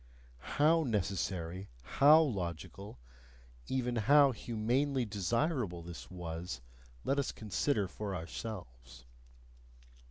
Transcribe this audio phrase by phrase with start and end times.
[0.57, 2.97] HOW necessary, HOW logical,
[3.67, 6.59] even HOW humanely desirable this was,
[7.03, 9.05] let us consider for ourselves!